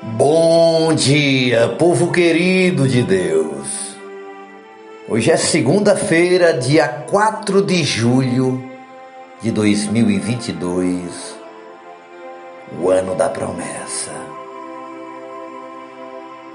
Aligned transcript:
Bom 0.00 0.94
dia, 0.94 1.74
povo 1.76 2.12
querido 2.12 2.86
de 2.86 3.02
Deus. 3.02 3.96
Hoje 5.08 5.32
é 5.32 5.36
segunda-feira, 5.36 6.56
dia 6.56 6.86
4 6.86 7.60
de 7.62 7.82
julho 7.82 8.62
de 9.42 9.50
2022, 9.50 11.36
o 12.80 12.90
ano 12.90 13.16
da 13.16 13.28
promessa. 13.28 14.12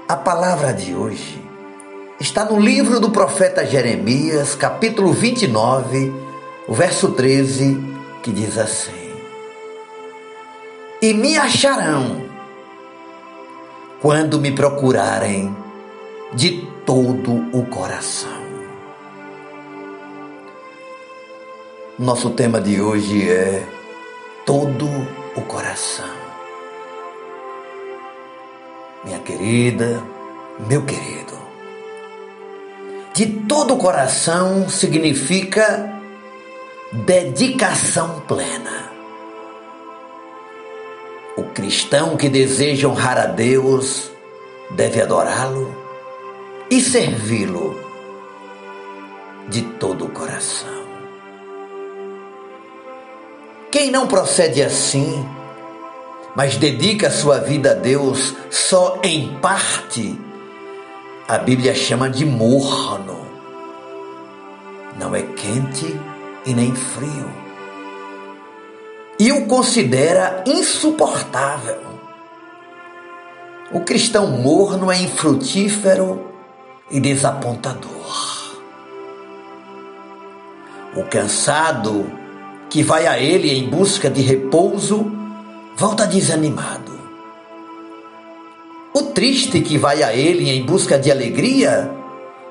A 0.08 0.16
palavra 0.16 0.72
de 0.72 0.94
hoje 0.94 1.38
está 2.18 2.46
no 2.46 2.58
livro 2.58 2.98
do 2.98 3.10
profeta 3.10 3.66
Jeremias, 3.66 4.54
capítulo 4.54 5.12
29, 5.12 6.14
o 6.66 6.72
verso 6.72 7.10
13, 7.10 7.78
que 8.22 8.32
diz 8.32 8.56
assim: 8.56 9.12
E 11.02 11.12
me 11.12 11.36
acharão 11.36 12.23
quando 14.04 14.38
me 14.38 14.52
procurarem 14.52 15.56
de 16.34 16.68
todo 16.84 17.48
o 17.56 17.64
coração. 17.64 18.44
Nosso 21.98 22.28
tema 22.28 22.60
de 22.60 22.82
hoje 22.82 23.30
é 23.30 23.66
todo 24.44 24.86
o 25.34 25.40
coração. 25.40 26.14
Minha 29.06 29.20
querida, 29.20 30.02
meu 30.68 30.84
querido, 30.84 31.38
de 33.14 33.24
todo 33.48 33.72
o 33.72 33.78
coração 33.78 34.68
significa 34.68 35.98
dedicação 36.92 38.20
plena. 38.28 38.93
Cristão 41.54 42.16
que 42.16 42.28
deseja 42.28 42.88
honrar 42.88 43.16
a 43.16 43.26
Deus 43.26 44.10
deve 44.70 45.00
adorá-lo 45.00 45.72
e 46.68 46.80
servi-lo 46.80 47.78
de 49.48 49.62
todo 49.62 50.06
o 50.06 50.08
coração. 50.08 50.82
Quem 53.70 53.88
não 53.92 54.08
procede 54.08 54.62
assim, 54.62 55.24
mas 56.34 56.56
dedica 56.56 57.08
sua 57.08 57.38
vida 57.38 57.70
a 57.70 57.74
Deus 57.74 58.34
só 58.50 58.98
em 59.04 59.38
parte, 59.38 60.18
a 61.28 61.38
Bíblia 61.38 61.72
chama 61.72 62.10
de 62.10 62.26
morno. 62.26 63.24
Não 64.98 65.14
é 65.14 65.22
quente 65.22 65.96
e 66.44 66.52
nem 66.52 66.74
frio 66.74 67.43
e 69.18 69.32
o 69.32 69.46
considera 69.46 70.42
insuportável. 70.46 71.78
O 73.72 73.80
cristão 73.80 74.26
morno 74.28 74.90
é 74.90 75.00
infrutífero 75.00 76.30
e 76.90 77.00
desapontador. 77.00 78.54
O 80.96 81.02
cansado 81.04 82.10
que 82.70 82.82
vai 82.82 83.06
a 83.06 83.18
ele 83.18 83.52
em 83.52 83.68
busca 83.68 84.08
de 84.08 84.20
repouso 84.20 85.10
volta 85.76 86.06
desanimado. 86.06 86.92
O 88.92 89.02
triste 89.02 89.60
que 89.60 89.76
vai 89.76 90.02
a 90.04 90.14
ele 90.14 90.50
em 90.50 90.64
busca 90.64 90.98
de 90.98 91.10
alegria 91.10 91.90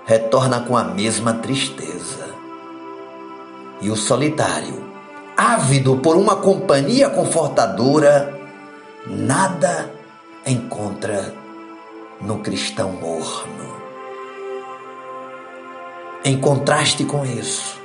retorna 0.06 0.62
com 0.62 0.76
a 0.76 0.84
mesma 0.84 1.36
tristeza. 1.36 2.34
E 3.82 3.90
o 3.90 3.96
solitário 3.96 4.93
ávido 5.36 5.98
por 5.98 6.16
uma 6.16 6.36
companhia 6.38 7.10
confortadora, 7.10 8.40
nada 9.08 9.92
encontra 10.46 11.34
no 12.22 12.40
cristão 12.40 12.92
morno. 12.92 13.74
Em 16.26 16.40
contraste 16.40 17.04
com 17.04 17.26
isso, 17.26 17.80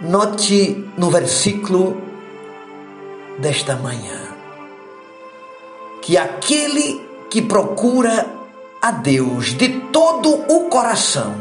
note 0.00 0.84
no 0.96 1.10
versículo 1.10 2.00
desta 3.38 3.76
manhã 3.76 4.34
que 6.02 6.16
aquele 6.16 7.00
que 7.30 7.42
procura 7.42 8.26
a 8.80 8.90
Deus 8.90 9.54
de 9.56 9.68
todo 9.90 10.30
o 10.48 10.68
coração 10.68 11.34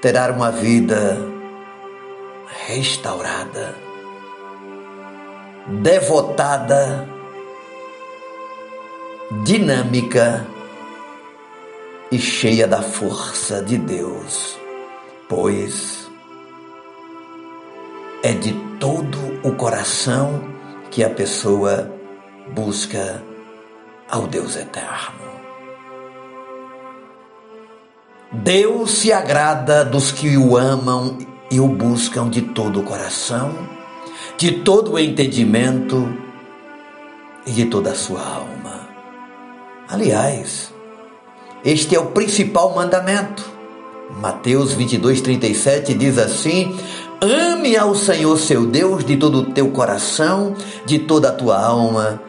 terá 0.00 0.30
uma 0.30 0.50
vida 0.50 1.33
restaurada, 2.74 3.76
devotada, 5.80 7.08
dinâmica 9.44 10.44
e 12.10 12.18
cheia 12.18 12.66
da 12.66 12.82
força 12.82 13.62
de 13.62 13.78
Deus, 13.78 14.58
pois 15.28 16.10
é 18.24 18.32
de 18.32 18.52
todo 18.80 19.18
o 19.44 19.54
coração 19.54 20.42
que 20.90 21.04
a 21.04 21.10
pessoa 21.10 21.88
busca 22.52 23.22
ao 24.10 24.26
Deus 24.26 24.56
eterno. 24.56 25.24
Deus 28.32 28.90
se 28.90 29.12
agrada 29.12 29.84
dos 29.84 30.10
que 30.10 30.36
o 30.36 30.56
amam 30.56 31.33
e 31.54 31.60
o 31.60 31.68
buscam 31.68 32.28
de 32.28 32.42
todo 32.42 32.80
o 32.80 32.82
coração, 32.82 33.54
de 34.36 34.50
todo 34.50 34.94
o 34.94 34.98
entendimento 34.98 36.12
e 37.46 37.52
de 37.52 37.66
toda 37.66 37.92
a 37.92 37.94
sua 37.94 38.26
alma. 38.26 38.88
Aliás, 39.88 40.74
este 41.64 41.94
é 41.94 42.00
o 42.00 42.06
principal 42.06 42.74
mandamento. 42.74 43.44
Mateus 44.20 44.72
22, 44.72 45.20
37 45.20 45.94
diz 45.94 46.18
assim: 46.18 46.76
Ame 47.20 47.76
ao 47.76 47.94
Senhor 47.94 48.36
seu 48.36 48.66
Deus 48.66 49.04
de 49.04 49.16
todo 49.16 49.38
o 49.38 49.52
teu 49.52 49.70
coração, 49.70 50.56
de 50.84 50.98
toda 50.98 51.28
a 51.28 51.32
tua 51.32 51.64
alma 51.64 52.20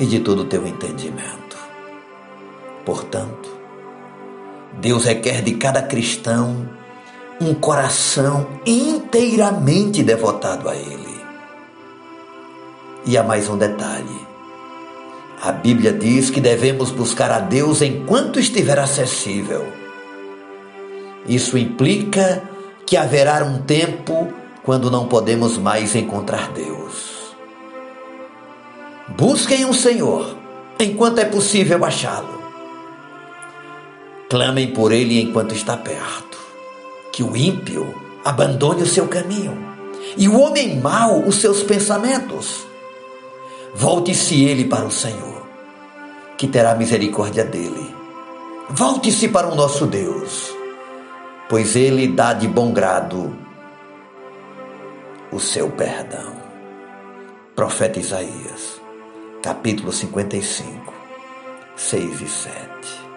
e 0.00 0.04
de 0.04 0.18
todo 0.18 0.42
o 0.42 0.46
teu 0.46 0.66
entendimento. 0.66 1.56
Portanto, 2.84 3.48
Deus 4.80 5.04
requer 5.04 5.42
de 5.42 5.52
cada 5.52 5.80
cristão 5.80 6.81
um 7.42 7.54
coração 7.54 8.46
inteiramente 8.64 10.02
devotado 10.02 10.68
a 10.68 10.76
Ele. 10.76 11.20
E 13.04 13.18
há 13.18 13.22
mais 13.22 13.48
um 13.48 13.58
detalhe. 13.58 14.20
A 15.42 15.50
Bíblia 15.50 15.92
diz 15.92 16.30
que 16.30 16.40
devemos 16.40 16.92
buscar 16.92 17.30
a 17.32 17.40
Deus 17.40 17.82
enquanto 17.82 18.38
estiver 18.38 18.78
acessível. 18.78 19.66
Isso 21.26 21.58
implica 21.58 22.42
que 22.86 22.96
haverá 22.96 23.44
um 23.44 23.62
tempo 23.62 24.32
quando 24.62 24.90
não 24.90 25.08
podemos 25.08 25.58
mais 25.58 25.96
encontrar 25.96 26.52
Deus. 26.52 27.34
Busquem 29.16 29.64
o 29.64 29.74
Senhor 29.74 30.36
enquanto 30.78 31.18
é 31.18 31.24
possível 31.24 31.84
achá-lo. 31.84 32.40
Clamem 34.30 34.72
por 34.72 34.92
Ele 34.92 35.20
enquanto 35.20 35.54
está 35.54 35.76
perto 35.76 36.41
que 37.12 37.22
o 37.22 37.36
ímpio 37.36 37.94
abandone 38.24 38.82
o 38.82 38.86
seu 38.86 39.06
caminho 39.06 39.56
e 40.16 40.28
o 40.28 40.40
homem 40.40 40.80
mau 40.80 41.20
os 41.20 41.36
seus 41.36 41.62
pensamentos. 41.62 42.66
Volte-se 43.74 44.42
ele 44.44 44.64
para 44.64 44.84
o 44.84 44.90
Senhor, 44.90 45.46
que 46.36 46.48
terá 46.48 46.74
misericórdia 46.74 47.44
dele. 47.44 47.94
Volte-se 48.70 49.28
para 49.28 49.48
o 49.48 49.54
nosso 49.54 49.86
Deus, 49.86 50.52
pois 51.48 51.76
ele 51.76 52.08
dá 52.08 52.32
de 52.32 52.48
bom 52.48 52.72
grado 52.72 53.36
o 55.30 55.38
seu 55.38 55.70
perdão. 55.70 56.32
Profeta 57.54 57.98
Isaías, 57.98 58.80
capítulo 59.42 59.92
55, 59.92 60.92
6 61.76 62.20
e 62.20 62.28
7. 62.28 63.11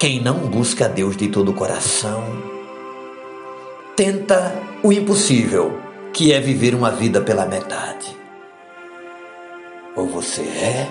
Quem 0.00 0.18
não 0.18 0.48
busca 0.48 0.86
a 0.86 0.88
Deus 0.88 1.14
de 1.14 1.28
todo 1.28 1.50
o 1.50 1.54
coração, 1.54 2.24
tenta 3.94 4.50
o 4.82 4.90
impossível, 4.90 5.78
que 6.10 6.32
é 6.32 6.40
viver 6.40 6.74
uma 6.74 6.90
vida 6.90 7.20
pela 7.20 7.44
metade. 7.44 8.16
Ou 9.94 10.08
você 10.08 10.40
é, 10.40 10.88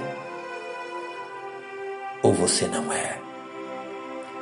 ou 2.21 2.35
você 2.35 2.67
não 2.67 2.93
é. 2.93 3.17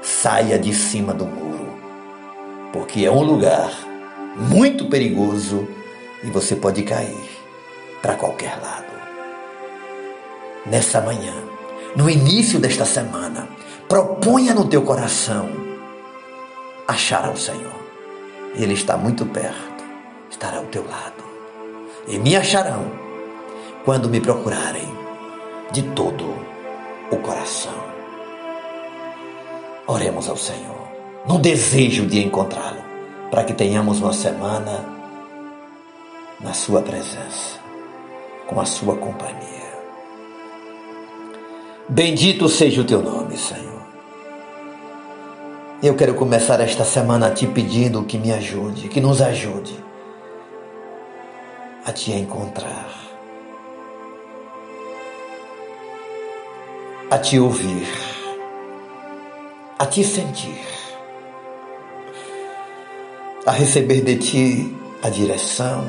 Saia 0.02 0.60
de 0.60 0.74
cima 0.74 1.14
do 1.14 1.26
muro, 1.26 1.74
porque 2.74 3.06
é 3.06 3.10
um 3.10 3.24
lugar 3.24 3.72
muito 4.36 4.90
perigoso 4.90 5.66
e 6.26 6.28
você 6.28 6.58
pode 6.58 6.84
cair 6.84 7.30
para 8.02 8.16
qualquer 8.16 8.60
lado. 8.62 8.92
Nessa 10.66 11.00
manhã, 11.00 11.36
no 11.96 12.10
início 12.10 12.60
desta 12.60 12.84
semana, 12.84 13.48
Proponha 13.88 14.54
no 14.54 14.68
teu 14.68 14.82
coração 14.82 15.50
achar 16.88 17.26
ao 17.26 17.38
Senhor. 17.38 17.76
Ele 18.56 18.74
está 18.74 18.98
muito 18.98 19.26
perto, 19.26 19.84
estará 20.30 20.58
ao 20.58 20.66
teu 20.66 20.86
lado. 20.88 21.26
e 22.08 22.18
me 22.18 22.36
acharão 22.36 22.86
quando 23.84 24.10
me 24.10 24.20
procurarem 24.20 24.88
de 25.72 25.84
todo 25.84 26.26
o 27.12 27.18
coração. 27.18 27.74
Oremos 29.86 30.30
ao 30.30 30.38
Senhor, 30.38 30.88
no 31.28 31.38
desejo 31.38 32.06
de 32.06 32.24
encontrá-lo, 32.24 32.82
para 33.30 33.44
que 33.44 33.54
tenhamos 33.54 34.02
uma 34.02 34.14
semana 34.14 34.86
na 36.40 36.54
Sua 36.54 36.82
presença, 36.82 37.60
com 38.48 38.60
a 38.60 38.66
Sua 38.66 38.96
companhia. 38.96 39.68
Bendito 41.90 42.48
seja 42.50 42.82
o 42.82 42.86
teu 42.86 43.02
nome, 43.02 43.38
Senhor. 43.38 43.67
Eu 45.82 45.96
quero 45.96 46.16
começar 46.16 46.60
esta 46.60 46.84
semana 46.84 47.32
te 47.32 47.46
pedindo 47.46 48.04
que 48.04 48.18
me 48.18 48.32
ajude, 48.32 48.88
que 48.88 49.00
nos 49.00 49.22
ajude 49.22 49.78
a 51.86 51.92
te 51.92 52.12
encontrar, 52.12 52.90
a 57.12 57.18
te 57.20 57.40
ouvir, 57.40 57.88
a 59.78 59.86
te 59.86 60.04
sentir, 60.04 60.66
a 63.46 63.52
receber 63.52 64.02
de 64.02 64.18
ti 64.18 64.78
a 65.04 65.10
direção, 65.10 65.88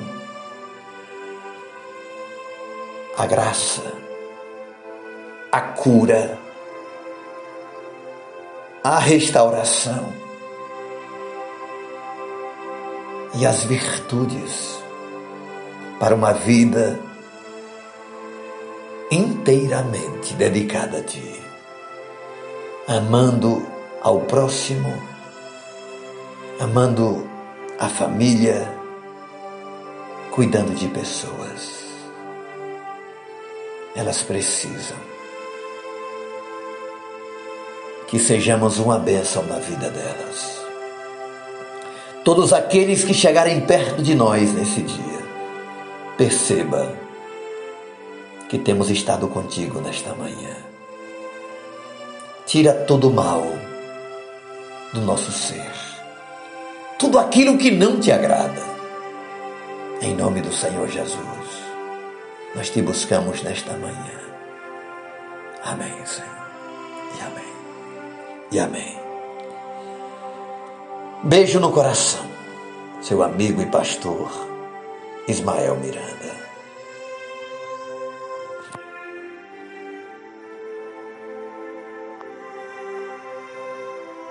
a 3.17 3.27
graça 3.27 3.99
a 5.51 5.61
cura, 5.61 6.39
a 8.89 8.99
restauração 8.99 10.15
e 13.35 13.45
as 13.45 13.63
virtudes 13.65 14.83
para 16.01 16.15
uma 16.15 16.33
vida 16.33 16.99
inteiramente 19.11 20.33
dedicada 20.33 21.01
a 21.01 21.03
Ti, 21.03 21.39
amando 22.87 23.63
ao 24.01 24.21
próximo, 24.21 24.91
amando 26.59 27.29
a 27.79 27.91
família, 27.91 28.75
cuidando 30.31 30.75
de 30.75 30.89
pessoas. 30.89 31.85
Elas 33.95 34.23
precisam 34.23 35.18
que 38.09 38.19
sejamos 38.19 38.79
uma 38.79 38.99
bênção 38.99 39.43
na 39.45 39.59
vida 39.59 39.91
delas. 39.91 40.59
Todos 42.25 42.53
aqueles 42.53 43.05
que 43.05 43.13
chegarem 43.13 43.61
perto 43.61 44.03
de 44.03 44.15
nós 44.15 44.53
nesse 44.55 44.83
dia, 44.83 45.19
perceba 46.17 46.91
que 48.49 48.59
temos 48.59 48.91
estado 48.91 49.29
contigo 49.29 49.81
nesta 49.81 50.15
manhã. 50.15 50.57
Tira 52.47 52.73
todo 52.73 53.09
o 53.09 53.13
mal 53.13 53.47
do 54.95 55.03
nosso 55.03 55.31
ser, 55.31 55.71
tudo 56.99 57.19
aquilo 57.19 57.59
que 57.59 57.71
não 57.71 58.01
te 58.01 58.11
agrada. 58.11 58.67
Em 60.01 60.15
nome 60.15 60.41
do 60.41 60.53
Senhor 60.53 60.89
Jesus, 60.89 61.19
nós 62.55 62.71
te 62.71 62.81
buscamos 62.81 63.43
nesta 63.43 63.75
manhã. 63.75 64.19
Amém, 65.63 65.93
Senhor. 66.07 66.39
E 67.19 67.21
amém 67.21 67.58
e 68.51 68.59
amém. 68.59 68.97
Beijo 71.25 71.61
no 71.61 71.73
coração, 71.73 72.25
seu 73.01 73.23
amigo 73.23 73.61
e 73.61 73.67
pastor 73.67 74.31
Ismael 75.27 75.77
Miranda. 75.77 76.48